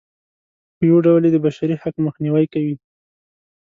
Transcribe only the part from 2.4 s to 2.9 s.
کوي.